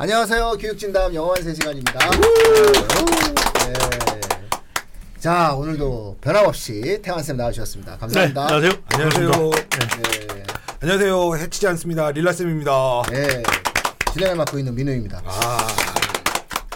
안녕하세요. 0.00 0.52
교육진담 0.60 1.12
영어완세 1.12 1.54
시간입니다. 1.54 1.98
네. 2.10 3.72
자, 5.18 5.52
오늘도 5.54 6.18
변함없이 6.20 7.00
태환 7.02 7.20
쌤 7.20 7.36
나와주셨습니다. 7.36 7.98
감사합니다. 7.98 8.46
네, 8.46 8.54
안녕하세요. 8.54 8.82
안녕하세요. 8.92 9.50
네. 9.50 10.44
안녕하세요. 10.80 11.36
해치지 11.38 11.66
않습니다. 11.66 12.12
릴라 12.12 12.32
쌤입니다. 12.32 13.02
네. 13.10 13.42
진행을 14.12 14.36
맡고 14.36 14.60
있는 14.60 14.72
민우입니다. 14.76 15.20
아, 15.24 15.66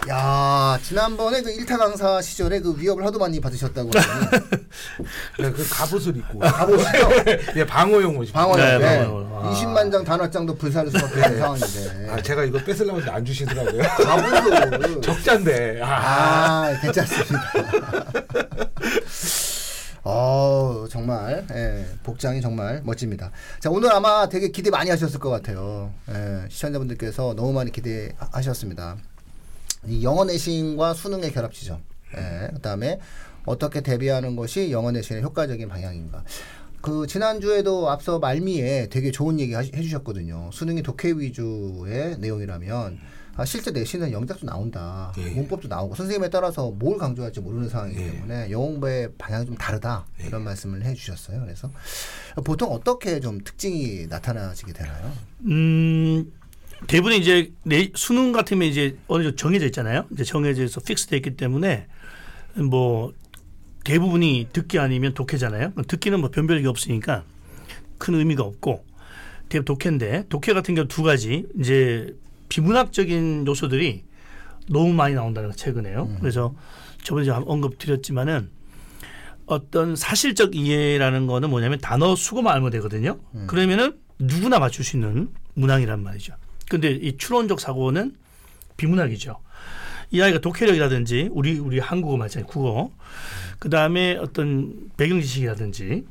야, 0.09 0.77
지난번에 0.83 1.41
그 1.41 1.49
1타 1.55 1.77
강사 1.77 2.21
시절에 2.21 2.59
그 2.59 2.77
위협을 2.77 3.05
하도 3.05 3.19
많이 3.19 3.39
받으셨다고 3.39 3.89
네, 5.39 5.51
그 5.51 5.65
갑옷을 5.69 6.17
입고. 6.17 6.39
가보시죠. 6.39 7.09
예, 7.55 7.65
방어용 7.65 8.17
옷이. 8.17 8.31
방어용. 8.31 8.57
네, 8.57 8.77
네, 8.79 8.97
방어용. 9.05 9.31
아. 9.33 9.51
20만 9.53 9.91
장 9.91 10.03
단어장도 10.03 10.55
불사를 10.55 10.91
수밖에 10.91 11.21
없는 11.21 11.39
상황인데. 11.39 12.09
아, 12.09 12.21
제가 12.21 12.43
이거 12.43 12.59
뺏으려고 12.63 12.97
했는데 12.99 13.11
안 13.15 13.23
주시더라고요. 13.25 13.81
가보도 13.83 15.01
적자인데. 15.01 15.81
아, 15.81 15.87
아, 16.67 16.79
괜찮습니다. 16.81 17.51
어, 20.05 20.85
정말, 20.89 21.45
예, 21.53 21.85
복장이 22.03 22.41
정말 22.41 22.81
멋집니다. 22.83 23.31
자, 23.61 23.69
오늘 23.69 23.89
아마 23.93 24.27
되게 24.27 24.49
기대 24.49 24.69
많이 24.69 24.89
하셨을 24.89 25.17
것 25.19 25.29
같아요. 25.29 25.93
예, 26.09 26.41
시청자분들께서 26.49 27.35
너무 27.37 27.53
많이 27.53 27.71
기대하셨습니다. 27.71 28.97
이 29.87 30.03
영어 30.03 30.23
내신과 30.25 30.93
수능의 30.93 31.31
결합 31.31 31.53
지점. 31.53 31.81
예, 32.17 32.49
그 32.53 32.59
다음에 32.61 32.99
어떻게 33.45 33.81
대비하는 33.81 34.35
것이 34.35 34.71
영어 34.71 34.91
내신의 34.91 35.23
효과적인 35.23 35.67
방향인가. 35.67 36.23
그 36.81 37.07
지난주에도 37.07 37.89
앞서 37.89 38.19
말미에 38.19 38.89
되게 38.89 39.09
좋은 39.11 39.39
얘기 39.39 39.53
하시- 39.53 39.73
해주셨거든요. 39.73 40.49
수능이 40.51 40.83
독해 40.83 41.13
위주의 41.17 42.17
내용이라면 42.19 42.99
아, 43.35 43.45
실제 43.45 43.71
내신은 43.71 44.11
영작도 44.11 44.45
나온다. 44.45 45.11
예. 45.17 45.27
문법도 45.31 45.67
나오고 45.67 45.95
선생님에 45.95 46.29
따라서 46.29 46.69
뭘 46.69 46.99
강조할지 46.99 47.39
모르는 47.39 47.67
상황이기 47.67 47.99
예. 47.99 48.11
때문에 48.11 48.51
영어 48.51 48.65
공부의 48.67 49.09
방향이 49.17 49.47
좀 49.47 49.55
다르다. 49.55 50.05
이런 50.23 50.43
말씀을 50.43 50.83
해주셨어요. 50.85 51.41
그래서 51.41 51.71
보통 52.45 52.71
어떻게 52.71 53.19
좀 53.19 53.39
특징이 53.43 54.05
나타나지게 54.07 54.73
되나요? 54.73 55.11
음, 55.47 56.31
대부분 56.87 57.13
이제 57.13 57.51
내 57.63 57.91
수능 57.95 58.31
같으면 58.31 58.67
이제 58.67 58.97
어느 59.07 59.23
정도 59.23 59.35
정해져 59.35 59.65
있잖아요. 59.67 60.05
이제 60.11 60.23
정해져 60.23 60.63
있어 60.63 60.81
픽스돼 60.81 61.17
있기 61.17 61.35
때문에 61.35 61.87
뭐 62.69 63.13
대부분이 63.83 64.49
듣기 64.53 64.79
아니면 64.79 65.13
독해잖아요. 65.13 65.73
듣기는 65.87 66.19
뭐 66.19 66.29
변별력이 66.29 66.67
없으니까 66.67 67.23
큰 67.97 68.15
의미가 68.15 68.43
없고 68.43 68.85
대부분 69.49 69.65
독해인데 69.65 70.25
독해 70.29 70.53
같은 70.53 70.75
경우 70.75 70.87
두 70.87 71.03
가지 71.03 71.45
이제 71.59 72.15
비문학적인 72.49 73.45
요소들이 73.47 74.03
너무 74.69 74.93
많이 74.93 75.15
나온다는 75.15 75.49
거 75.49 75.55
최근에요. 75.55 76.05
그래서 76.19 76.55
저번에 77.03 77.25
제가 77.25 77.43
언급 77.45 77.77
드렸지만은 77.79 78.49
어떤 79.45 79.95
사실적 79.95 80.55
이해라는 80.55 81.27
거는 81.27 81.49
뭐냐면 81.49 81.79
단어 81.79 82.15
수고만 82.15 82.55
알면 82.55 82.71
되거든요. 82.71 83.19
그러면은 83.47 83.97
누구나 84.19 84.59
맞출 84.59 84.85
수 84.85 84.95
있는 84.95 85.29
문항이란 85.55 86.01
말이죠. 86.01 86.33
근데 86.73 86.89
이 86.89 87.17
추론적 87.17 87.59
사고는 87.59 88.15
비문학이죠. 88.77 89.39
이 90.09 90.19
아이가 90.19 90.39
독해력이라든지 90.39 91.29
우리 91.31 91.59
우리 91.59 91.77
한국어 91.77 92.17
말잖아요. 92.17 92.47
국어. 92.47 92.89
그다음에 93.59 94.15
어떤 94.15 94.89
배경 94.97 95.21
지식이라든지 95.21 96.03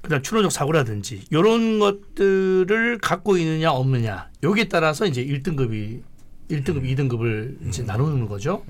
그다음 0.00 0.22
추론적 0.22 0.52
사고라든지 0.52 1.24
이런 1.30 1.80
것들을 1.80 2.96
갖고 2.96 3.36
있느냐 3.36 3.72
없느냐 3.72 4.30
여기에 4.42 4.68
따라서 4.68 5.04
이제 5.04 5.22
1등급이 5.22 6.00
1등급, 6.48 6.84
2등급을 6.84 7.68
이제 7.68 7.82
나누는 7.82 8.26
거죠. 8.26 8.64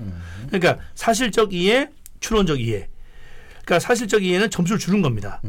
그러니까 0.47 0.79
사실적 0.95 1.53
이해, 1.53 1.91
추론적 2.19 2.59
이해. 2.59 2.89
그러니까 3.63 3.79
사실적 3.79 4.21
이해는 4.21 4.49
점수를 4.49 4.79
주는 4.79 5.01
겁니다. 5.01 5.41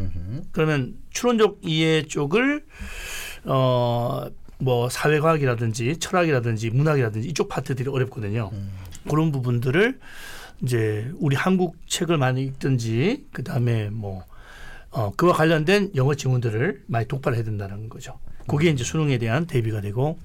그러면 0.53 0.95
추론적 1.11 1.59
이해 1.65 2.05
쪽을 2.05 2.65
어 3.47 4.29
뭐 4.59 4.89
사회과학이라든지 4.89 5.99
철학이라든지 5.99 6.71
문학이라든지 6.71 7.29
이쪽 7.29 7.49
파트들이 7.49 7.89
어렵거든요. 7.89 8.51
그런 9.09 9.33
부분들을 9.33 9.99
이제 10.63 11.11
우리 11.17 11.37
한국 11.37 11.77
책을 11.87 12.17
많이 12.17 12.43
읽든지 12.45 13.27
그 13.33 13.45
다음에 13.45 13.91
뭐 13.91 14.25
어, 14.91 15.13
그와 15.15 15.35
관련된 15.35 15.91
영어 15.95 16.15
지문들을 16.15 16.85
많이 16.87 17.07
독발해야 17.07 17.45
된다는 17.45 17.89
거죠. 17.89 18.19
그게 18.47 18.71
이제 18.71 18.85
수능에 18.85 19.19
대한 19.19 19.47
대비가 19.47 19.81
되고 19.81 20.19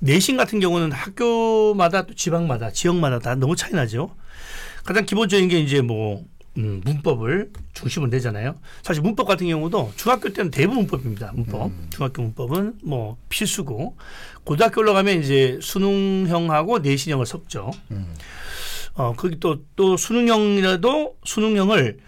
내신 0.00 0.36
같은 0.36 0.58
경우는 0.58 0.92
학교마다 0.92 2.06
또 2.06 2.14
지방마다 2.14 2.70
지역마다 2.70 3.18
다 3.18 3.34
너무 3.34 3.56
차이 3.56 3.72
나죠. 3.72 4.14
가장 4.84 5.04
기본적인 5.04 5.48
게 5.48 5.60
이제 5.60 5.80
뭐 5.82 6.24
음, 6.58 6.80
문법을 6.84 7.50
중심으로 7.72 8.10
내잖아요. 8.10 8.56
사실 8.82 9.02
문법 9.02 9.26
같은 9.28 9.46
경우도 9.46 9.92
중학교 9.96 10.28
때는 10.32 10.50
대부분 10.50 10.78
문법입니다. 10.80 11.32
문법. 11.34 11.70
중학교 11.90 12.22
문법은 12.22 12.80
뭐 12.82 13.16
필수고 13.28 13.96
고등학교 14.44 14.80
올라가면 14.80 15.22
이제 15.22 15.58
수능형하고 15.62 16.80
내신형을 16.80 17.26
섞죠. 17.26 17.70
어, 18.94 19.12
거기 19.16 19.38
또, 19.38 19.62
또 19.76 19.96
수능형이라도 19.96 21.16
수능형을 21.24 21.98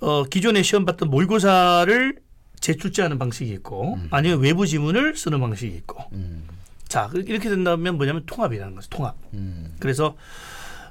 어, 0.00 0.24
기존에 0.24 0.62
시험 0.62 0.84
봤던 0.84 1.08
모의고사를 1.08 2.16
재출제하는 2.60 3.18
방식이 3.18 3.50
있고 3.52 3.98
아니면 4.10 4.40
외부 4.40 4.66
지문을 4.66 5.16
쓰는 5.16 5.40
방식이 5.40 5.74
있고 5.76 6.02
음, 6.12 6.44
자, 6.88 7.08
그- 7.10 7.20
이렇게 7.26 7.48
된다면 7.48 7.96
뭐냐면 7.96 8.22
통합이라는 8.26 8.74
거죠. 8.74 8.88
통합. 8.90 9.16
음, 9.32 9.74
그래서 9.80 10.16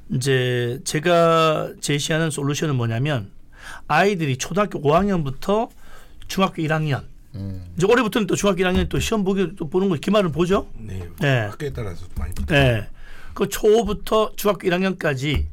이제 0.09 0.79
제가 0.83 1.73
제시하는 1.79 2.29
솔루션은 2.29 2.75
뭐냐면 2.75 3.31
아이들이 3.87 4.37
초등학교 4.37 4.81
5학년부터 4.81 5.69
중학교 6.27 6.61
1학년 6.61 7.03
음. 7.35 7.73
이제 7.75 7.85
올해부터는 7.85 8.27
또 8.27 8.35
중학교 8.35 8.63
1학년 8.63 8.89
또 8.89 8.99
시험 8.99 9.23
보기 9.23 9.55
또 9.55 9.69
보는 9.69 9.89
거 9.89 9.95
기말을 9.95 10.31
보죠. 10.31 10.67
네. 10.77 11.09
네. 11.19 11.39
학교에 11.45 11.71
따라서 11.71 12.05
많이 12.15 12.33
붙 12.33 12.45
네. 12.47 12.87
그 13.33 13.49
초부터 13.49 14.33
중학교 14.35 14.67
1학년까지 14.67 15.45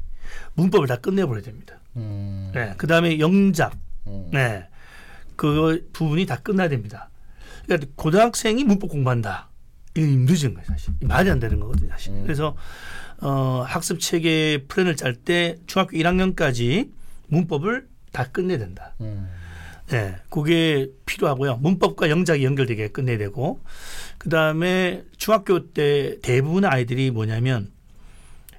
문법을 0.53 0.87
다 0.87 0.97
끝내버려야 0.97 1.41
됩니다. 1.41 1.79
음, 1.95 2.51
네. 2.53 2.73
그 2.77 2.87
다음에 2.87 3.19
영작, 3.19 3.73
음. 4.07 4.29
네. 4.31 4.67
그 5.35 5.89
부분이 5.93 6.25
다 6.25 6.37
끝나야 6.37 6.69
됩니다. 6.69 7.09
그러니까 7.65 7.91
고등학생이 7.95 8.63
문법 8.63 8.89
공부한다. 8.89 9.49
이건 9.95 10.09
힘들진 10.09 10.53
거예요, 10.53 10.65
사실. 10.67 10.93
말이 11.01 11.29
안 11.29 11.39
되는 11.39 11.59
거거든요, 11.59 11.89
사실. 11.89 12.13
음. 12.13 12.23
그래서, 12.23 12.55
어, 13.21 13.63
학습 13.65 13.99
체계 13.99 14.65
플랜을 14.67 14.95
짤 14.95 15.15
때 15.15 15.57
중학교 15.67 15.95
1학년까지 15.97 16.89
문법을 17.27 17.87
다 18.11 18.27
끝내야 18.31 18.57
된다. 18.57 18.95
음. 19.01 19.29
네, 19.89 20.15
그게 20.29 20.89
필요하고요. 21.05 21.57
문법과 21.57 22.09
영작이 22.09 22.43
연결되게 22.43 22.89
끝내야 22.89 23.17
되고, 23.17 23.59
그 24.17 24.29
다음에 24.29 25.03
중학교 25.17 25.71
때 25.71 26.17
대부분의 26.21 26.69
아이들이 26.69 27.11
뭐냐면 27.11 27.71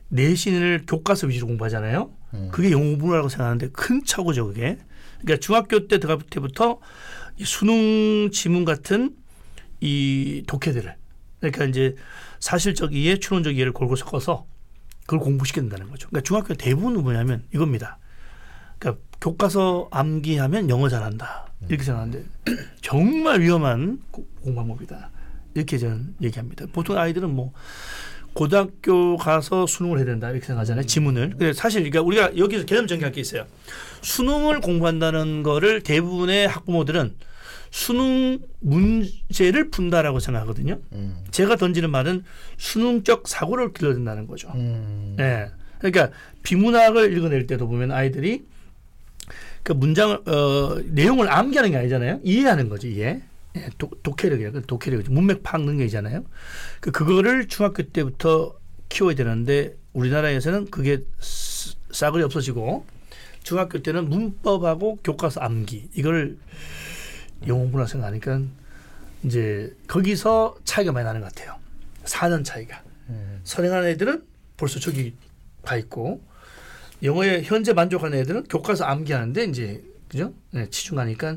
내신을 0.09 0.85
교과서 0.87 1.27
위주로 1.27 1.47
공부하잖아요. 1.49 2.11
음. 2.35 2.49
그게 2.53 2.71
영어 2.71 2.85
공부라고 2.85 3.29
생각하는데 3.29 3.71
큰 3.73 4.05
차고죠, 4.05 4.49
그게. 4.49 4.79
그러니까 5.21 5.41
중학교 5.41 5.89
때 5.89 5.99
들어갈 5.99 6.27
때부터 6.29 6.81
이 7.39 7.45
수능 7.45 8.31
지문 8.31 8.65
같은 8.65 9.17
이 9.81 10.45
독해들을 10.47 10.95
그러니까 11.41 11.65
이제 11.65 11.97
사실적 12.41 12.95
이해, 12.95 13.19
추론적 13.19 13.57
이해를 13.57 13.73
골고루 13.73 13.97
섞어서 13.97 14.47
그걸 15.13 15.21
공부시켜야 15.21 15.63
된다는 15.65 15.91
거죠. 15.91 16.09
그러니까 16.09 16.27
중학교 16.27 16.55
대부분은 16.55 17.03
뭐냐면 17.03 17.43
이겁니다. 17.55 17.99
그러니까 18.79 19.03
교과서 19.21 19.89
암기하면 19.91 20.71
영어 20.71 20.89
잘한다. 20.89 21.49
이렇게 21.69 21.85
생각하는데 21.85 22.25
정말 22.81 23.41
위험한 23.43 24.01
고- 24.11 24.27
공부 24.41 24.57
방법이다. 24.61 25.11
이렇게 25.55 25.77
저는 25.77 26.15
얘기합니다. 26.23 26.65
보통 26.73 26.97
아이들은 26.97 27.29
뭐 27.29 27.53
고등학교 28.33 29.19
가서 29.19 29.67
수능을 29.67 29.99
해야 29.99 30.07
된다 30.07 30.31
이렇게 30.31 30.47
생각하잖아요. 30.47 30.87
지문을. 30.87 31.31
근데 31.31 31.53
사실 31.53 31.83
그러니까 31.83 32.01
우리가 32.01 32.39
여기서 32.39 32.65
개념 32.65 32.87
정리할 32.87 33.13
게 33.13 33.21
있어요. 33.21 33.45
수능을 34.01 34.63
공부한다는 34.63 35.43
거를 35.43 35.83
대부분의 35.83 36.49
학부모들은 36.49 37.17
수능 37.73 38.39
문제를 38.61 39.71
푼다라고 39.71 40.21
생각하거든요. 40.21 40.79
음. 40.93 41.25
제가 41.31 41.57
던지는 41.57 41.91
말은 41.91 42.23
수능적 42.59 43.27
사고를 43.27 43.73
길러야 43.73 43.95
된다는 43.95 44.27
거죠. 44.27 44.53
음. 44.55 45.17
예. 45.19 45.51
그러니까 45.79 46.11
비문학을 46.43 47.17
읽어낼 47.17 47.47
때도 47.47 47.67
보면 47.67 47.91
아이들이 47.91 48.45
그 49.63 49.73
문장을 49.73 50.17
어 50.29 50.81
내용을 50.87 51.33
암기하는 51.33 51.71
게 51.71 51.77
아니잖아요. 51.79 52.21
이해하는 52.23 52.69
거죠. 52.69 52.89
이해. 52.89 53.23
예, 53.57 53.69
독, 53.79 54.03
독해력이라 54.03 54.51
그 54.51 54.63
독해력 54.67 55.05
문맥 55.11 55.43
파악 55.43 55.63
능력이잖아요. 55.65 56.25
그 56.81 56.91
그거를 56.91 57.49
중학교 57.49 57.83
때부터 57.85 58.55
키워야 58.91 59.15
되는데 59.15 59.77
우리나라에서는 59.95 60.71
그게 60.71 61.05
스- 61.21 61.75
싸그리 61.91 62.23
없어지고 62.23 62.85
중학교 63.43 63.83
때는 63.83 64.09
문법하고 64.11 64.97
교과서 65.03 65.41
암기 65.41 65.89
이걸 65.95 66.37
영어 67.47 67.65
문화 67.65 67.87
생각하니까 67.87 68.41
이제 69.25 69.75
거기서 69.87 70.57
차이가 70.65 70.93
많이 70.93 71.05
나는 71.05 71.21
것 71.21 71.33
같아요. 71.35 71.57
4년 72.05 72.45
차이가. 72.45 72.83
선행하는 73.45 73.89
애들은 73.91 74.25
벌써 74.57 74.81
저기 74.81 75.15
가 75.63 75.77
있고 75.77 76.23
영어에 77.03 77.43
현재 77.43 77.73
만족하는 77.73 78.19
애들은 78.19 78.45
교과서 78.45 78.85
암기하는데 78.85 79.45
이제 79.45 79.83
그죠? 80.09 80.33
네, 80.51 80.69
치중하니까 80.69 81.37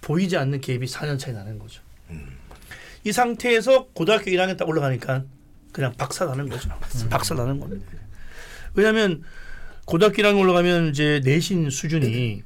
보이지 0.00 0.36
않는 0.36 0.60
갭이 0.60 0.88
4년 0.88 1.18
차이 1.18 1.32
나는 1.34 1.58
거죠. 1.58 1.82
이 3.04 3.12
상태에서 3.12 3.88
고등학교 3.94 4.30
1학년 4.30 4.56
딱 4.56 4.68
올라가니까 4.68 5.24
그냥 5.72 5.92
박사 5.96 6.24
나는 6.24 6.48
거죠. 6.48 6.68
박사 7.10 7.34
나는 7.34 7.58
겁니다. 7.60 7.86
왜냐하면 8.74 9.22
고등학교 9.86 10.16
1학년 10.22 10.40
올라가면 10.40 10.88
이제 10.88 11.20
내신 11.24 11.70
수준이 11.70 12.42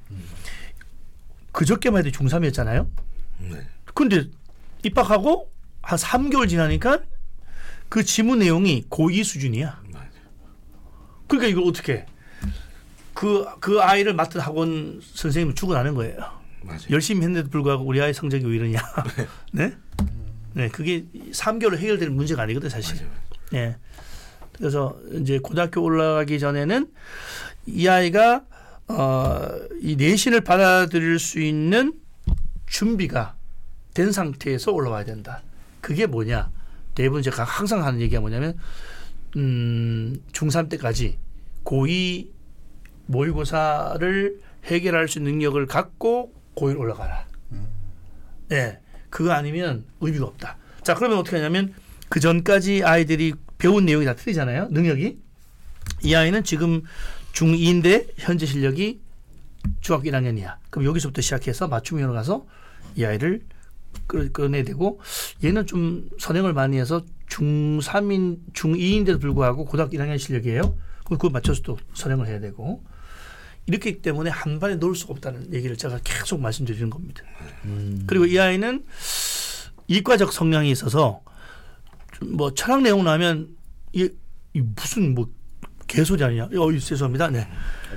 그저께만 1.52 2.04
해도 2.04 2.18
중3이었잖아요. 2.18 2.88
네. 3.38 3.66
근데 3.94 4.28
입학하고 4.82 5.52
한 5.82 5.98
3개월 5.98 6.48
지나니까 6.48 7.00
그 7.88 8.02
지문 8.04 8.38
내용이 8.38 8.86
고2 8.88 9.22
수준이야. 9.24 9.82
맞아요. 9.92 10.08
그러니까 11.28 11.50
이걸 11.50 11.64
어떻게 11.68 12.06
그, 13.14 13.46
그 13.60 13.80
아이를 13.80 14.14
맡은 14.14 14.40
학원 14.40 15.00
선생님은 15.02 15.54
죽어나는 15.54 15.94
거예요. 15.94 16.16
맞아요. 16.62 16.80
열심히 16.90 17.22
했는데도 17.22 17.50
불구하고 17.50 17.84
우리 17.84 18.00
아이 18.00 18.14
성적이 18.14 18.46
왜 18.46 18.56
이러냐. 18.56 18.80
네? 19.52 19.76
네, 20.54 20.68
그게 20.68 21.04
3개월로 21.32 21.76
해결될 21.76 22.10
문제가 22.10 22.42
아니거든, 22.42 22.68
사실. 22.68 22.96
맞아요. 22.96 23.10
예. 23.54 23.76
그래서 24.56 24.98
이제 25.12 25.38
고등학교 25.38 25.82
올라가기 25.82 26.38
전에는 26.38 26.90
이 27.66 27.88
아이가 27.88 28.44
어, 28.88 29.48
이 29.80 29.96
내신을 29.96 30.42
받아들일 30.42 31.18
수 31.18 31.40
있는 31.40 31.94
준비가 32.66 33.36
된 33.94 34.12
상태에서 34.12 34.72
올라와야 34.72 35.04
된다. 35.04 35.42
그게 35.80 36.06
뭐냐? 36.06 36.50
대부분 36.94 37.22
제가 37.22 37.44
항상 37.44 37.84
하는 37.84 38.00
얘기가 38.00 38.20
뭐냐면 38.20 38.58
음, 39.36 40.16
중3 40.32 40.68
때까지 40.68 41.18
고2 41.64 42.28
모의고사를 43.06 44.40
해결할 44.64 45.08
수 45.08 45.18
있는 45.18 45.32
능력을 45.32 45.64
갖고 45.66 46.32
고1 46.54 46.78
올라가라. 46.78 47.26
예. 48.52 48.78
그거 49.10 49.32
아니면 49.32 49.84
의미가 50.00 50.24
없다. 50.26 50.56
자, 50.82 50.94
그러면 50.94 51.18
어떻게 51.18 51.36
하냐면 51.36 51.74
그 52.08 52.20
전까지 52.20 52.82
아이들이 52.84 53.34
배운 53.58 53.84
내용이 53.84 54.04
다 54.04 54.14
틀리잖아요. 54.14 54.68
능력이. 54.70 55.18
이 56.02 56.14
아이는 56.14 56.44
지금 56.44 56.82
중2인데 57.32 58.08
현재 58.18 58.46
실력이 58.46 59.00
중학교 59.80 60.04
1학년이야. 60.10 60.56
그럼 60.70 60.86
여기서부터 60.86 61.20
시작해서 61.22 61.68
맞춤형으로 61.68 62.12
가서 62.14 62.46
이 62.96 63.04
아이를 63.04 63.42
끌- 64.06 64.32
끌어내야 64.32 64.64
되고 64.64 65.00
얘는 65.44 65.66
좀 65.66 66.08
선행을 66.18 66.52
많이 66.52 66.78
해서 66.78 67.04
중3인 67.28 68.52
중2인데도 68.52 69.20
불구하고 69.20 69.64
고등학교 69.64 69.96
1학년 69.96 70.18
실력이에요. 70.18 70.62
그럼 71.04 71.18
그거 71.18 71.30
맞춰서 71.30 71.62
또 71.62 71.78
선행을 71.94 72.26
해야 72.26 72.40
되고 72.40 72.84
이렇기 73.66 74.02
때문에 74.02 74.28
한 74.30 74.58
반에 74.58 74.74
놓을 74.76 74.94
수가 74.96 75.12
없다는 75.12 75.52
얘기를 75.54 75.76
제가 75.76 76.00
계속 76.02 76.40
말씀드리는 76.40 76.90
겁니다. 76.90 77.22
그리고 78.06 78.26
이 78.26 78.38
아이는 78.38 78.84
이과적 79.86 80.32
성향이 80.32 80.70
있어서 80.70 81.22
좀뭐 82.18 82.54
철학 82.54 82.82
내용 82.82 83.04
나면 83.04 83.56
이, 83.92 84.08
이 84.54 84.60
무슨 84.60 85.14
뭐 85.14 85.28
개소리 85.92 86.24
아니냐? 86.24 86.44
어, 86.44 86.78
죄송합니다. 86.78 87.28
네. 87.28 87.46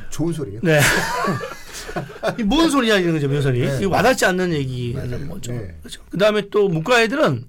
좋은 0.09 0.33
소리예요. 0.33 0.59
네. 0.61 0.81
이뭔 2.39 2.69
소리냐 2.69 2.97
이런 2.97 3.13
거죠, 3.13 3.29
묘선이. 3.29 3.59
네. 3.59 3.79
이 3.81 3.85
와닿지 3.85 4.25
않는 4.25 4.51
얘기는. 4.51 5.27
뭐죠. 5.27 5.53
네. 5.53 5.75
그렇죠. 5.79 6.03
그다음에 6.09 6.49
또 6.49 6.67
문과 6.67 7.01
애들은 7.01 7.45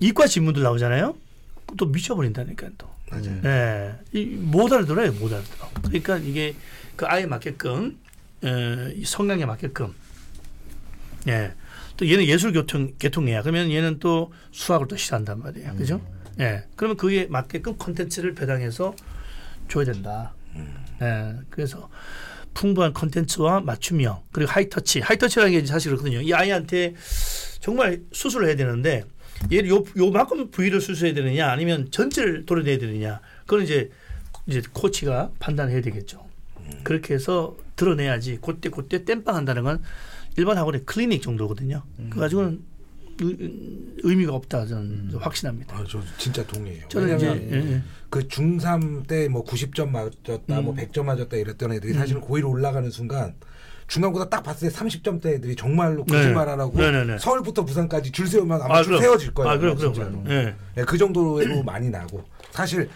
이과 0.00 0.26
지문들 0.26 0.62
나오잖아요. 0.62 1.14
또 1.76 1.86
미쳐버린다니까 1.86 2.70
또. 2.78 2.88
맞아요. 3.10 3.40
네. 3.42 3.94
이못 4.12 4.72
알아들어요, 4.72 5.12
못 5.12 5.32
알아들어. 5.32 5.70
그러니까 5.82 6.16
이게 6.18 6.54
그 6.96 7.04
아이에 7.06 7.26
맞게끔 7.26 7.98
에, 8.44 8.94
이 8.96 9.04
성향에 9.04 9.44
맞게끔. 9.44 9.92
예. 11.28 11.52
또 11.98 12.08
얘는 12.08 12.24
예술 12.24 12.52
교통 12.52 12.92
계통이야. 12.98 13.42
그러면 13.42 13.70
얘는 13.70 13.98
또 14.00 14.32
수학을 14.52 14.88
또 14.88 14.96
싫어한단 14.96 15.40
말이에요. 15.40 15.74
그죠? 15.76 16.00
예. 16.40 16.64
그러면 16.76 16.96
그에 16.96 17.26
맞게끔 17.26 17.76
컨텐츠를 17.78 18.34
배당해서 18.34 18.94
줘야 19.68 19.84
된다. 19.84 20.34
예. 21.02 21.34
그래서 21.50 21.88
풍부한 22.54 22.94
컨텐츠와 22.94 23.60
맞춤형 23.60 24.22
그리고 24.32 24.50
high 24.50 24.70
touch. 24.70 25.00
high 25.00 25.14
touch라는 25.14 25.52
게 25.52 25.66
사실 25.66 25.90
그렇거든요. 25.90 26.20
이 26.22 26.32
아이한테 26.32 26.94
정말 27.60 28.00
수술을 28.12 28.48
해야 28.48 28.56
되는데 28.56 29.04
얘를 29.52 29.68
요 29.68 29.84
요만큼 29.96 30.50
부위를 30.50 30.80
수술해야 30.80 31.14
되느냐 31.14 31.50
아니면 31.50 31.90
전체를 31.90 32.46
도려내야 32.46 32.78
되느냐 32.78 33.20
그건 33.42 33.62
이제 33.62 33.90
이제 34.46 34.62
코치가 34.72 35.30
판단해야 35.38 35.82
되겠죠. 35.82 36.24
그렇게 36.82 37.14
해서 37.14 37.56
드러내야지 37.76 38.38
그때 38.40 38.70
그때 38.70 39.04
땜빵 39.04 39.34
한다는 39.34 39.62
건 39.62 39.82
일반 40.38 40.56
학원의 40.56 40.84
클리닉 40.86 41.22
정도거든요. 41.22 41.82
그 42.10 42.18
가지고는 42.18 42.62
의- 43.20 43.94
의미가 44.02 44.32
없다 44.34 44.66
저는 44.66 45.10
확신합니다. 45.18 45.76
아, 45.76 45.84
저 45.88 46.00
진짜 46.18 46.44
동의해요. 46.46 46.86
저는 46.88 47.16
이제 47.16 47.26
예, 47.50 47.56
예. 47.74 47.82
그 48.10 48.20
중3 48.28 49.06
때 49.06 49.28
뭐 49.28 49.44
90점 49.44 49.88
맞았다, 49.90 50.60
뭐 50.60 50.72
음. 50.72 50.76
100점 50.76 51.04
맞았다 51.04 51.36
이랬던 51.36 51.72
애들이 51.72 51.92
사실은 51.94 52.20
고1로 52.20 52.50
올라가는 52.50 52.88
순간 52.90 53.34
중간고사 53.88 54.28
딱 54.28 54.42
봤을 54.42 54.68
때 54.68 54.74
30점대 54.76 55.26
애들이 55.26 55.54
정말로 55.56 56.04
네. 56.06 56.16
거짓말 56.16 56.48
안 56.48 56.58
하고 56.60 56.76
네, 56.78 56.90
네, 56.90 57.04
네. 57.04 57.18
서울부터 57.18 57.64
부산까지 57.64 58.10
줄 58.12 58.26
세우면 58.26 58.60
아마 58.62 58.78
아, 58.78 58.82
줄 58.82 58.90
그럼. 58.92 59.02
세워질 59.02 59.34
거예요. 59.34 59.50
아, 59.50 59.58
그럼, 59.58 59.76
그럼. 59.76 59.92
그럼. 59.92 60.24
예. 60.28 60.54
예, 60.78 60.84
그 60.84 60.98
정도로 60.98 61.40
많이 61.64 61.88
나고 61.88 62.24
사실 62.50 62.88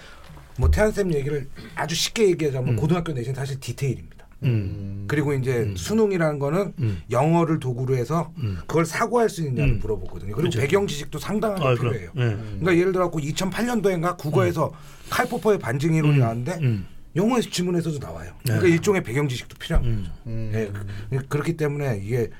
뭐 0.58 0.70
태한 0.70 0.90
쌤 0.92 1.12
얘기를 1.14 1.48
아주 1.76 1.94
쉽게 1.94 2.28
얘기하자면 2.30 2.76
고등학교 2.76 3.12
내신 3.12 3.34
사실 3.34 3.58
디테일입니다. 3.60 4.19
음. 4.42 5.04
그리고 5.06 5.32
이제 5.34 5.72
수능이라는 5.76 6.38
거는 6.38 6.72
음. 6.78 7.02
영어를 7.10 7.60
도구로 7.60 7.96
해서 7.96 8.32
음. 8.38 8.58
그걸 8.66 8.84
사고할 8.84 9.28
수 9.28 9.42
있느냐를 9.42 9.74
음. 9.74 9.78
물어보거든요. 9.80 10.32
그리고 10.32 10.36
그렇죠. 10.36 10.60
배경 10.60 10.86
지식도 10.86 11.18
상당하게 11.18 11.64
아. 11.64 11.74
필요해요. 11.74 12.10
예. 12.16 12.20
그러니까 12.20 12.76
예를 12.76 12.92
들어 12.92 13.04
갖고 13.04 13.18
2008년도인가 13.20 14.16
국어에서 14.16 14.72
칼포퍼의 15.10 15.58
반증 15.58 15.94
이론이 15.94 16.14
음. 16.14 16.20
나왔는데 16.20 16.58
음. 16.62 16.86
영어에서 17.16 17.50
지문에서도 17.50 17.98
나와요. 17.98 18.30
네. 18.44 18.54
그러니까 18.54 18.68
일종의 18.68 19.02
배경 19.02 19.28
지식도 19.28 19.56
필요한 19.58 19.84
음. 19.84 19.96
거죠. 19.98 20.12
음. 20.26 20.52
예, 20.54 21.18
그, 21.18 21.26
그렇기 21.26 21.56
때문에 21.56 22.00
이게 22.04 22.30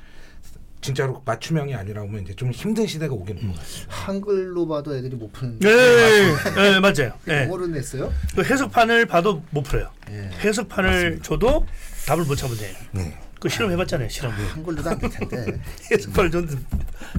진짜로 0.81 1.23
맞춤형이 1.27 1.75
아니라 1.75 2.03
보면 2.03 2.23
이제 2.23 2.35
좀 2.35 2.51
힘든 2.51 2.87
시대가 2.87 3.13
오기는 3.15 3.49
것 3.49 3.55
같아요. 3.55 3.87
한글로 3.89 4.67
봐도 4.67 4.97
애들이 4.97 5.15
못 5.15 5.31
푸는. 5.33 5.59
예, 5.63 5.69
예, 5.69 6.75
예, 6.75 6.81
맞아요. 6.81 7.13
예. 7.29 7.45
영어로 7.45 7.67
냈어요? 7.67 8.13
그 8.35 8.43
해석판을 8.43 9.07
봐도 9.07 9.43
못 9.51 9.63
풀어요. 9.63 9.91
예. 10.11 10.31
해석판을 10.43 11.21
줘도 11.23 11.67
답을 12.07 12.25
못 12.25 12.35
찾으돼요 12.37 12.75
네. 12.93 13.19
그 13.41 13.49
실험 13.49 13.71
해봤잖아요. 13.73 14.09
실험. 14.11 14.33
한글로도 14.33 14.91
안 14.91 14.99
될 14.99 15.11
텐데. 15.11 15.61
해석판을 15.91 16.31
줬는데 16.31 16.63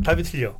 답이 0.06 0.22
틀려. 0.24 0.56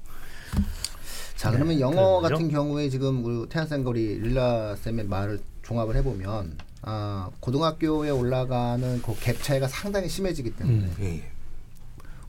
자 1.36 1.52
그러면 1.52 1.80
영어 1.80 1.92
네, 1.94 2.22
거죠? 2.22 2.36
같은 2.36 2.50
경우에 2.50 2.90
지금 2.90 3.24
우리 3.24 3.48
태양 3.50 3.68
쌤과 3.68 3.90
우리 3.92 4.20
릴라 4.20 4.76
쌤의 4.76 5.06
말을 5.06 5.40
종합을 5.64 5.96
해보면 5.98 6.58
아 6.84 7.30
고등학교에 7.40 8.10
올라가는 8.10 9.02
그 9.04 9.14
갭 9.14 9.42
차이가 9.44 9.68
상당히 9.68 10.08
심해지기 10.10 10.56
때문에 10.56 10.78
음. 10.78 10.96
예, 11.02 11.32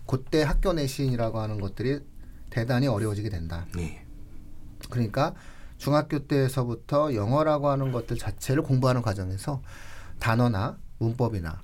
그때 0.06 0.42
학교 0.42 0.72
내신이라고 0.75 1.40
하는 1.40 1.58
것들이 1.61 2.00
대단히 2.50 2.87
어려워지게 2.87 3.30
된다. 3.30 3.66
예. 3.78 4.02
그러니까 4.90 5.34
중학교 5.78 6.26
때에서부터 6.26 7.14
영어라고 7.14 7.70
하는 7.70 7.92
것들 7.92 8.18
자체를 8.18 8.62
공부하는 8.62 9.00
과정에서 9.00 9.62
단어나 10.20 10.76
문법이나 10.99 11.61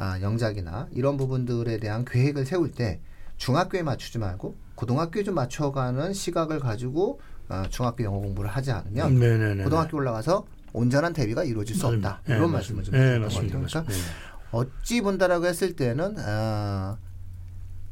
아, 0.00 0.18
영작이나 0.22 0.88
이런 0.92 1.18
부분들에 1.18 1.76
대한 1.76 2.06
계획을 2.06 2.46
세울 2.46 2.72
때 2.72 3.00
중학교에 3.36 3.82
맞추지 3.82 4.16
말고 4.18 4.56
고등학교에 4.74 5.22
좀 5.24 5.34
맞춰가는 5.34 6.14
시각을 6.14 6.58
가지고 6.58 7.20
아, 7.48 7.66
중학교 7.68 8.02
영어 8.04 8.18
공부를 8.18 8.48
하지 8.48 8.72
않으면 8.72 9.18
네네네. 9.18 9.64
고등학교 9.64 9.98
올라가서 9.98 10.46
온전한 10.72 11.12
대비가 11.12 11.44
이루어질 11.44 11.76
수. 11.76 11.86
없다. 11.86 12.22
네, 12.24 12.34
이런 12.36 12.50
맞습니다. 12.50 12.56
말씀을 12.76 12.84
좀 12.84 12.94
네, 12.94 12.98
드리는. 13.00 13.28
같아요. 13.28 13.46
그러니까 13.48 13.80
맞습니다. 13.82 14.10
어찌 14.52 15.00
본다라고 15.02 15.44
했을 15.44 15.76
때는 15.76 16.16
아, 16.18 16.96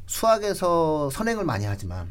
수학에서 0.07 1.11
선행을 1.11 1.45
많이 1.45 1.65
하지만 1.65 2.09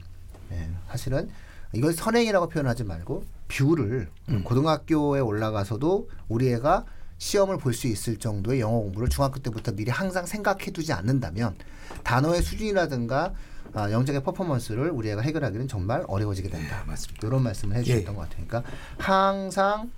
예, 0.53 0.69
사실은 0.89 1.29
이걸 1.73 1.93
선행이라고 1.93 2.49
표현하지 2.51 2.85
말고 2.85 3.25
view를 3.49 4.09
음. 4.29 4.45
고등학교에 4.45 5.19
올라가서도 5.19 6.09
우리 6.29 6.53
애가 6.53 6.85
시험을 7.19 7.59
볼 7.59 7.75
수 7.75 7.87
있을 7.87 8.19
정도의 8.19 8.61
영어 8.61 8.79
공부를 8.79 9.09
중학교 9.09 9.41
때부터 9.41 9.73
미리 9.73 9.91
항상 9.91 10.25
생각해 10.27 10.71
두지 10.73 10.93
않는다면 10.93 11.57
단어의 12.05 12.43
수준이라든가 12.43 13.35
아, 13.75 13.91
영적의 13.91 14.23
퍼포먼스를 14.23 14.91
우리 14.91 15.11
애가 15.11 15.21
해결하기는 15.21 15.69
정말 15.69 16.03
어려워지게 16.09 16.49
된다. 16.49 16.81
네, 16.81 16.87
맞습니다. 16.87 17.27
이런 17.27 17.43
말씀을 17.43 17.77
해주셨던 17.77 18.15
예. 18.15 18.19
것. 18.19 18.29
그러니까 18.31 18.63
항상 18.97 19.91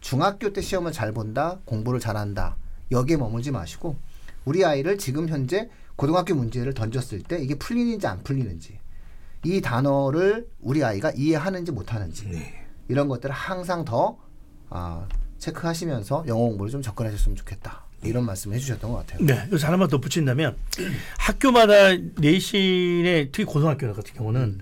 중학교 0.00 0.52
때 0.52 0.60
시험을 0.62 0.92
잘 0.92 1.12
본다, 1.12 1.58
공부를 1.64 2.00
잘한다 2.00 2.56
여기에 2.90 3.18
머물지 3.18 3.50
마시고 3.50 3.96
우리 4.44 4.64
아이를 4.64 4.96
지금 4.96 5.28
현재 5.28 5.68
고등학교 5.96 6.34
문제를 6.34 6.72
던졌을 6.72 7.22
때 7.22 7.38
이게 7.42 7.56
풀리는지 7.56 8.06
안 8.06 8.22
풀리는지 8.22 8.78
이 9.44 9.60
단어를 9.60 10.48
우리 10.60 10.82
아이가 10.82 11.10
이해하는지 11.10 11.72
못하는지 11.72 12.28
네. 12.28 12.64
이런 12.88 13.08
것들을 13.08 13.34
항상 13.34 13.84
더 13.84 14.16
아, 14.70 15.06
체크하시면서 15.38 16.24
영어 16.28 16.40
공부를 16.40 16.70
좀 16.70 16.82
접근하셨으면 16.82 17.36
좋겠다. 17.36 17.82
이런 18.04 18.24
말씀을 18.26 18.56
해주셨던 18.56 18.90
것 18.92 18.98
같아요. 19.06 19.26
네. 19.26 19.44
그래서 19.48 19.66
하나만 19.66 19.88
덧붙인다면 19.88 20.56
학교마다 21.18 21.94
내신의 22.16 23.30
특히 23.32 23.44
고등학교 23.44 23.92
같은 23.92 24.14
경우는 24.14 24.58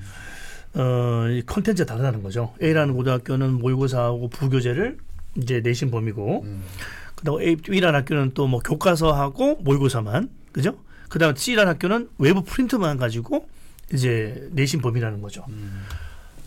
어, 0.74 1.28
이 1.30 1.42
컨텐츠가 1.44 1.86
다르다는 1.86 2.22
거죠. 2.22 2.54
A라는 2.62 2.94
고등학교는 2.94 3.54
모의고사하고 3.54 4.28
부교재를 4.28 4.98
이제 5.36 5.60
내신 5.60 5.90
범위고 5.90 6.46
그다음 7.14 7.40
A, 7.42 7.56
B라는 7.56 7.98
학교는 8.00 8.32
또 8.34 8.46
뭐 8.46 8.60
교과서하고 8.60 9.56
모의고사만 9.56 10.30
그죠? 10.52 10.78
그다음 11.08 11.34
C라는 11.36 11.72
학교는 11.74 12.08
외부 12.18 12.42
프린트만 12.42 12.96
가지고 12.96 13.48
이제 13.92 14.48
내신 14.52 14.80
범위라는 14.80 15.20
거죠. 15.20 15.44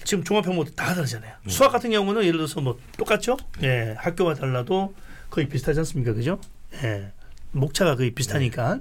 지금 0.03 0.23
종합평모도 0.23 0.71
다 0.71 0.93
다르잖아요. 0.93 1.35
수학 1.47 1.71
같은 1.71 1.91
경우는 1.91 2.23
예를 2.23 2.33
들어서 2.33 2.61
뭐 2.61 2.79
똑같죠? 2.97 3.37
예, 3.63 3.95
학교가 3.97 4.33
달라도 4.33 4.93
거의 5.29 5.47
비슷하지 5.47 5.79
않습니까? 5.79 6.13
그죠? 6.13 6.39
예, 6.83 7.11
목차가 7.51 7.95
거의 7.95 8.11
비슷하니까. 8.11 8.79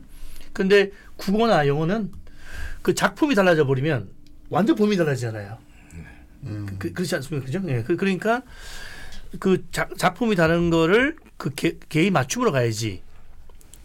근데 0.52 0.90
국어나 1.16 1.66
영어는 1.66 2.12
그 2.82 2.94
작품이 2.94 3.34
달라져 3.34 3.66
버리면 3.66 4.08
완전 4.50 4.76
범위 4.76 4.96
달라지잖아요. 4.96 5.58
그, 6.78 6.92
그렇지 6.92 7.14
않습니까? 7.16 7.44
그죠? 7.46 7.62
예, 7.68 7.82
그, 7.82 7.96
그러니까 7.96 8.42
그 9.40 9.64
작, 9.72 9.96
작품이 9.98 10.36
다른 10.36 10.70
거를 10.70 11.16
그 11.36 11.50
개, 11.50 11.74
개인 11.88 12.12
맞춤으로 12.12 12.52
가야지 12.52 13.02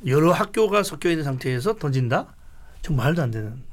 여러 0.06 0.32
학교가 0.32 0.84
섞여 0.84 1.10
있는 1.10 1.24
상태에서 1.24 1.76
던진다? 1.76 2.36
정말 2.82 3.08
말도 3.08 3.22
안 3.24 3.32
되는. 3.32 3.64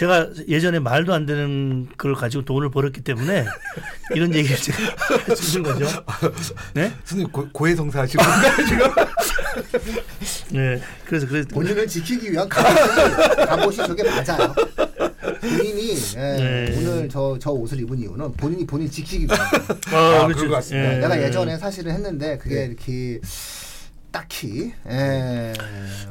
제가 0.00 0.30
예전에 0.48 0.78
말도 0.78 1.12
안 1.12 1.26
되는 1.26 1.86
걸 1.98 2.14
가지고 2.14 2.42
돈을 2.46 2.70
벌었기 2.70 3.02
때문에 3.02 3.44
이런 4.16 4.34
얘기를 4.34 4.56
제가 4.56 4.78
할 5.26 5.36
수 5.36 5.58
있는 5.58 5.70
거죠. 5.74 6.04
네? 6.72 6.90
선생님 7.04 7.30
고, 7.30 7.46
고해성사 7.52 8.00
하시는 8.00 8.24
건가요 8.24 8.56
지금? 8.66 10.58
네. 10.58 10.80
그래서 11.04 11.26
그래서 11.26 11.48
본인을 11.50 11.86
지키기 11.86 12.32
위한 12.32 12.48
갑옷이, 12.48 13.44
갑옷이 13.46 13.76
저게 13.76 14.02
맞아요. 14.04 14.54
본인이 15.42 15.94
예, 16.16 16.18
네. 16.18 16.74
오늘 16.78 17.06
저, 17.10 17.36
저 17.38 17.50
옷을 17.50 17.80
입은 17.80 17.98
이유는 17.98 18.32
본인이 18.32 18.66
본인 18.66 18.90
지키기 18.90 19.26
위한. 19.26 19.38
아, 19.92 20.26
그런 20.28 20.48
것 20.48 20.54
같습니다. 20.56 20.96
내가 20.96 21.22
예전에 21.22 21.58
사실은 21.58 21.92
했는데 21.92 22.38
그게 22.38 22.64
이렇게 22.64 23.20
딱히 24.12 24.72
예. 24.88 25.52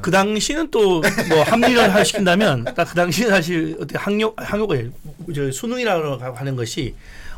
그 0.00 0.10
당시는 0.10 0.70
또 0.70 1.00
뭐 1.28 1.42
합리를 1.44 1.92
할 1.94 2.04
시킨다면 2.04 2.64
딱 2.64 2.88
그 2.88 2.94
당시에 2.94 3.28
사실 3.28 3.76
어떻게 3.78 3.98
학력 3.98 4.34
학력을 4.36 4.92
저 5.34 5.50
수능이라고 5.52 6.16
하는 6.34 6.56
것이 6.56 6.94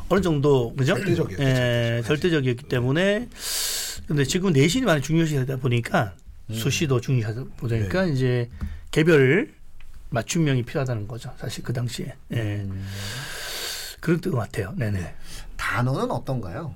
어느 0.08 0.20
정도 0.20 0.74
그죠? 0.74 0.94
절대적이었죠, 0.94 1.42
예, 1.42 2.02
절대적. 2.04 2.06
절대적이었기 2.06 2.64
때문에 2.68 3.28
근데 4.06 4.24
지금 4.24 4.52
내신이 4.52 4.84
많이 4.86 5.00
중요시하다 5.02 5.56
보니까 5.56 6.12
수시도 6.52 7.00
중요하다 7.00 7.44
보니까 7.56 8.04
이제 8.04 8.48
개별 8.90 9.48
맞춤형이 10.10 10.64
필요하다는 10.64 11.08
거죠. 11.08 11.32
사실 11.38 11.64
그 11.64 11.72
당시에 11.72 12.14
예. 12.34 12.66
그랬던 14.00 14.32
것 14.32 14.38
같아요. 14.40 14.74
네네. 14.76 15.14
단어는 15.56 16.10
어떤가요? 16.10 16.74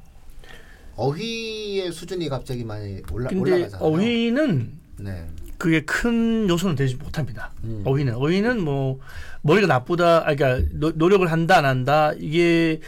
어휘의 0.96 1.92
수준이 1.92 2.28
갑자기 2.28 2.64
많이 2.64 3.00
올라 3.12 3.28
올라가잖아요. 3.32 3.80
어휘는 3.84 4.72
네. 4.98 5.26
그게 5.58 5.82
큰 5.84 6.48
요소는 6.48 6.74
되지 6.76 6.96
못합니다. 6.96 7.52
음. 7.64 7.82
어휘는 7.84 8.14
어휘는 8.14 8.62
뭐 8.62 8.98
머리가 9.42 9.66
나쁘다, 9.66 10.28
아 10.28 10.34
그러니까 10.34 10.68
노, 10.72 10.90
노력을 10.92 11.30
한다 11.30 11.58
안 11.58 11.64
한다 11.64 12.12
이게 12.18 12.80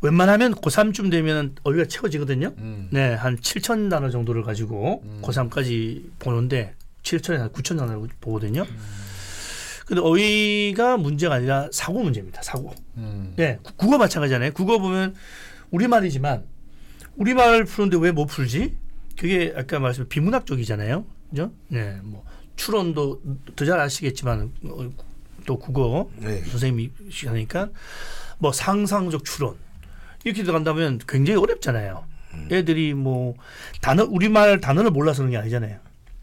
웬만하면 0.00 0.54
고3쯤 0.54 1.10
되면 1.10 1.54
어휘가 1.62 1.86
채워지거든요. 1.86 2.52
음. 2.58 2.88
네, 2.90 3.14
한 3.14 3.36
7천 3.36 3.90
단어 3.90 4.10
정도를 4.10 4.42
가지고 4.42 5.02
음. 5.04 5.20
고3까지 5.22 6.04
보는데 6.18 6.74
7천에 7.02 7.36
한 7.38 7.50
9천 7.50 7.78
단어를 7.78 8.08
보거든요. 8.20 8.62
음. 8.62 8.76
근데 9.86 10.00
어휘가 10.02 10.96
문제가 10.96 11.36
아니라 11.36 11.68
사고 11.72 12.02
문제입니다. 12.02 12.42
사고. 12.42 12.74
음. 12.96 13.34
네, 13.36 13.58
구- 13.62 13.72
국어 13.76 13.98
마찬가지잖아요. 13.98 14.52
국어 14.52 14.78
보면 14.78 15.14
우리말이지만 15.70 16.42
우리말 17.16 17.64
푸는데 17.64 17.96
왜 17.98 18.12
못 18.12 18.26
풀지? 18.26 18.76
그게 19.18 19.52
아까 19.56 19.78
말씀 19.78 20.08
비문학 20.08 20.46
쪽이잖아요. 20.46 21.04
그죠? 21.30 21.52
네, 21.68 21.98
뭐 22.02 22.24
추론도 22.56 23.22
더 23.56 23.64
잘 23.64 23.80
아시겠지만 23.80 24.52
어, 24.64 24.90
또 25.46 25.58
국어 25.58 26.10
네. 26.16 26.42
선생님이 26.42 26.90
하니까 27.26 27.70
뭐 28.38 28.52
상상적 28.52 29.24
추론 29.24 29.56
이렇게 30.24 30.42
들어간다면 30.42 31.00
굉장히 31.08 31.40
어렵잖아요. 31.40 32.04
애들이 32.52 32.92
뭐 32.92 33.34
단어 33.80 34.04
우리말 34.04 34.60
단어를 34.60 34.90
몰라서 34.90 35.18
그런 35.22 35.30
게 35.30 35.36
아니잖아요. 35.38 35.78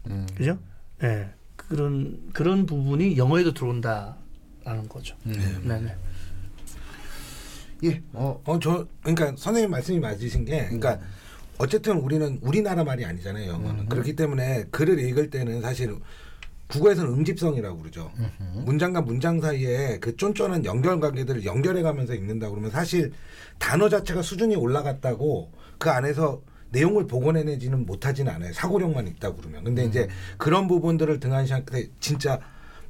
음. 0.06 0.26
그죠? 0.36 0.58
예. 1.02 1.06
네, 1.06 1.30
그런 1.56 2.20
그런 2.32 2.66
부분이 2.66 3.16
영어에도 3.16 3.52
들어온다라는 3.52 4.88
거죠. 4.88 5.16
네, 5.24 5.34
네. 5.64 5.96
예. 7.84 8.02
어. 8.12 8.40
어 8.44 8.58
저 8.60 8.86
그러니까 9.02 9.34
선생님 9.36 9.70
말씀이 9.70 9.98
맞으신 10.00 10.44
게 10.44 10.64
그러니까 10.64 10.98
어쨌든 11.58 11.98
우리는 11.98 12.38
우리나라 12.42 12.82
말이 12.84 13.04
아니잖아요 13.04 13.50
영어는. 13.50 13.88
그렇기 13.88 14.16
때문에 14.16 14.64
글을 14.70 14.98
읽을 14.98 15.30
때는 15.30 15.60
사실 15.62 15.96
국어에서는 16.68 17.12
음집성이라고 17.12 17.78
그러죠. 17.78 18.10
문장과 18.64 19.02
문장 19.02 19.40
사이에 19.40 19.98
그 20.00 20.16
쫀쫀한 20.16 20.64
연결 20.64 20.98
관계들을 20.98 21.44
연결해 21.44 21.82
가면서 21.82 22.14
읽는다 22.14 22.48
그러면 22.48 22.70
사실 22.70 23.12
단어 23.58 23.88
자체가 23.88 24.22
수준이 24.22 24.56
올라갔다고 24.56 25.52
그 25.78 25.90
안에서 25.90 26.42
내용을 26.70 27.06
복원해내지는 27.06 27.86
못하지는 27.86 28.32
않아요. 28.32 28.52
사고력만 28.52 29.06
있다 29.06 29.32
그러면. 29.34 29.62
근데 29.62 29.84
이제 29.84 30.08
그런 30.38 30.66
부분들을 30.66 31.20
등한시할 31.20 31.64
때 31.66 31.88
진짜 32.00 32.40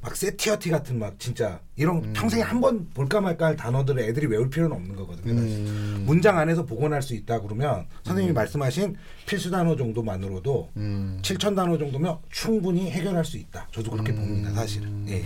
막 0.05 0.15
세티어티 0.15 0.69
같은 0.69 0.99
막 0.99 1.19
진짜 1.19 1.59
이런 1.75 2.13
평생에 2.13 2.43
한 2.43 2.61
번 2.61 2.87
볼까 2.93 3.19
말까 3.21 3.47
할 3.47 3.55
단어들을 3.55 4.03
애들이 4.03 4.27
외울 4.27 4.51
필요는 4.51 4.75
없는 4.75 4.95
거거든요. 4.95 5.33
음. 5.33 6.03
문장 6.05 6.37
안에서 6.37 6.63
복원할 6.63 7.01
수 7.01 7.15
있다 7.15 7.41
그러면 7.41 7.87
선생님이 8.03 8.33
말씀하신 8.35 8.95
필수 9.25 9.49
단어 9.49 9.75
정도만으로도 9.75 10.69
음. 10.77 11.17
7천 11.23 11.55
단어 11.55 11.75
정도면 11.79 12.19
충분히 12.29 12.91
해결할 12.91 13.25
수 13.25 13.37
있다. 13.37 13.67
저도 13.71 13.89
그렇게 13.91 14.13
봅니다, 14.13 14.51
사실은. 14.51 15.05
예. 15.09 15.23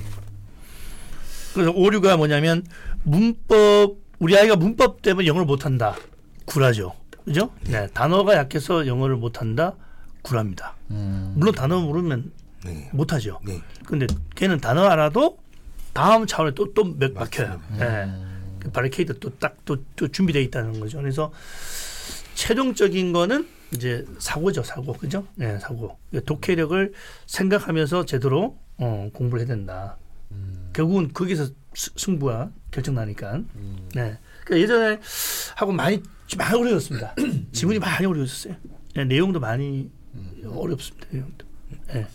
그래서 1.53 1.71
오류가 1.71 2.15
뭐냐면 2.15 2.63
문법 3.03 3.97
우리 4.19 4.37
아이가 4.37 4.55
문법 4.55 5.01
때문에 5.01 5.27
영어를 5.27 5.45
못한다 5.45 5.95
구라죠 6.45 6.93
그죠 7.25 7.49
네 7.65 7.87
단어가 7.93 8.35
약해서 8.35 8.85
영어를 8.85 9.15
못한다 9.17 9.75
구라입니다 10.21 10.75
음. 10.91 11.33
물론 11.37 11.53
단어 11.55 11.81
모르면 11.81 12.31
네. 12.73 12.89
못하죠 12.93 13.39
네. 13.45 13.61
근데 13.85 14.07
걔는 14.35 14.59
단어 14.59 14.83
알아도 14.87 15.37
다음 15.93 16.25
차원에 16.27 16.53
또또 16.55 16.83
막혀요 17.13 17.61
네. 17.77 18.11
그 18.59 18.71
바리케이드 18.71 19.19
또 19.19 19.29
딱 19.39 19.55
또 19.65 19.77
또 19.95 20.07
준비돼 20.07 20.41
있다는 20.43 20.79
거죠 20.79 20.97
그래서 20.99 21.31
최종적인 22.35 23.11
거는 23.13 23.47
이제 23.73 24.05
사고죠 24.19 24.63
사고 24.63 24.93
그죠 24.93 25.25
네 25.35 25.59
사고 25.59 25.97
독해력을 26.25 26.93
생각하면서 27.25 28.05
제대로 28.05 28.57
어, 28.77 29.09
공부를 29.13 29.41
해야 29.45 29.47
된다 29.47 29.97
결국은 30.73 31.11
거기서 31.11 31.47
스- 31.73 31.91
승부가 31.97 32.51
결정나니까. 32.71 33.41
네. 33.95 34.17
그러니까 34.43 34.57
예전에 34.59 34.99
하고 35.55 35.71
많이 35.71 36.01
많이 36.37 36.59
어려웠습니다. 36.59 37.15
지문이 37.51 37.79
많이 37.79 38.05
어려웠어요. 38.05 38.55
네, 38.95 39.05
내용도 39.05 39.39
많이 39.39 39.89
어렵습니다. 40.45 41.07
내용도. 41.11 41.45
네. 41.87 42.07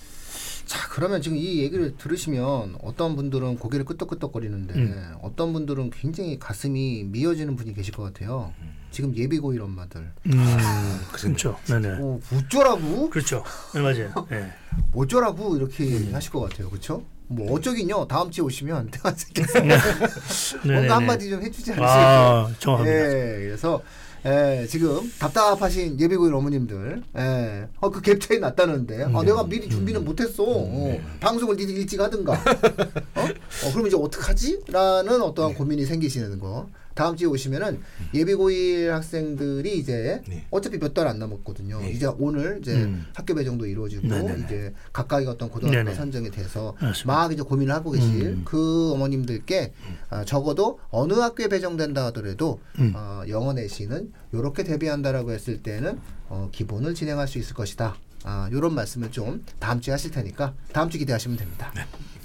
자 0.67 0.89
그러면 0.89 1.21
지금 1.21 1.37
이 1.37 1.59
얘기를 1.59 1.97
들으시면 1.97 2.77
어떤 2.83 3.17
분들은 3.17 3.59
고개를 3.59 3.85
끄덕끄덕거리는데 3.85 4.75
음. 4.75 5.15
어떤 5.23 5.53
분들은 5.53 5.91
굉장히 5.91 6.39
가슴이 6.39 7.05
미어지는 7.05 7.57
분이 7.57 7.75
계실 7.75 7.93
것 7.95 8.03
같아요. 8.03 8.53
지금 8.91 9.15
예비고 9.15 9.53
이런 9.53 9.67
엄마들. 9.67 10.13
음, 10.27 11.01
그렇죠. 11.13 11.59
네네. 11.67 11.99
오, 11.99 12.21
어쩌라고? 12.33 13.11
그렇죠. 13.11 13.43
네, 13.75 13.81
맞아요. 13.81 14.27
네. 14.31 14.53
어쩌라고 14.95 15.57
이렇게 15.57 15.85
음. 15.85 16.11
하실 16.15 16.31
것 16.31 16.41
같아요. 16.41 16.71
그렇죠? 16.71 17.05
뭐 17.27 17.53
어쩌긴요. 17.55 18.07
다음 18.07 18.31
주에 18.31 18.45
오시면 18.45 18.91
대화생께서 18.93 19.59
네네네. 20.63 20.75
뭔가 20.75 20.97
한마디 20.97 21.29
좀 21.29 21.43
해주지 21.43 21.73
않으실까. 21.73 21.91
아, 21.91 22.53
정확합니다. 22.59 23.09
예, 23.09 23.39
그래서 23.47 23.83
예, 24.27 24.67
지금 24.69 25.11
답답하신 25.19 26.01
예비고일 26.01 26.33
어머님들, 26.35 27.03
예, 27.19 27.69
어, 27.81 27.91
그 27.91 28.01
갭 28.01 28.21
차이 28.23 28.39
났다는데, 28.39 29.05
아, 29.05 29.23
내가 29.23 29.45
미리 29.45 29.69
준비는 29.69 30.03
못했어. 30.05 30.43
어, 30.47 30.99
방송을 31.21 31.57
니들 31.57 31.77
일찍 31.77 32.01
하든가. 32.01 32.33
어? 33.17 33.21
어, 33.21 33.73
그럼 33.73 33.87
이제 33.87 33.97
어떡하지? 33.99 34.61
라는 34.69 35.21
어떠한 35.21 35.55
고민이 35.55 35.85
생기시는 35.85 36.39
거. 36.39 36.69
다음 36.95 37.17
주에 37.17 37.27
오시면은 37.27 37.81
예비고일 38.15 38.93
학생들이 38.93 39.79
이제 39.79 40.23
네. 40.29 40.47
어차피 40.51 40.79
몇 40.79 40.95
달 40.95 41.09
안 41.09 41.19
남았거든요. 41.19 41.81
네. 41.81 41.91
이제 41.91 42.07
오늘 42.07 42.59
이제 42.63 42.73
음. 42.73 43.05
학교 43.15 43.35
배정도 43.35 43.67
이루어지고 43.67 44.07
네네네. 44.07 44.45
이제 44.45 44.73
각각의 44.93 45.27
어떤 45.27 45.51
고등학교가 45.51 45.83
네네. 45.85 45.97
선정이 45.97 46.31
돼서 46.31 46.77
맞습니다. 46.81 47.05
막 47.13 47.33
이제 47.33 47.43
고민을 47.43 47.75
하고 47.75 47.91
계실 47.91 48.27
음. 48.27 48.43
그 48.45 48.93
어머님들께 48.93 49.73
아, 50.11 50.25
적어도 50.25 50.79
어느 50.91 51.15
학교에 51.15 51.49
배정된다 51.49 52.07
하더라도 52.07 52.61
음. 52.79 52.93
어, 52.95 53.23
영어 53.29 53.53
내신은 53.53 54.13
이렇게 54.33 54.63
대비한다라고 54.63 55.33
했을 55.33 55.63
때는 55.63 55.99
어, 56.29 56.49
기본을 56.53 56.95
진행할 56.95 57.27
수 57.27 57.39
있을 57.39 57.55
것이다. 57.55 57.97
아, 58.23 58.49
요런 58.53 58.73
말씀을 58.75 59.11
좀 59.11 59.45
다음 59.59 59.81
주에 59.81 59.93
하실 59.93 60.11
테니까 60.13 60.55
다음 60.73 60.89
주 60.89 60.97
기대하시면 60.99 61.37
됩니다. 61.37 61.71
네, 61.75 61.83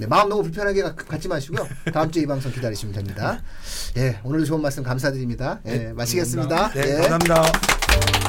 마음 0.08 0.30
너무 0.30 0.44
불편하게 0.44 0.82
가- 0.84 0.96
갖지 0.96 1.28
마시고요. 1.28 1.68
다음 1.94 2.10
주에 2.12 2.24
이 2.24 2.26
방송 2.26 2.52
기다리시면 2.52 2.94
됩니다. 2.96 3.42
예, 3.98 4.20
오늘 4.24 4.46
좋은 4.46 4.62
말씀 4.62 4.84
감사드립니다. 4.84 5.60
예, 5.66 5.92
마치겠습니다. 5.96 6.72
네, 6.74 6.82
예. 6.86 7.08
감사합니다. 7.08 8.29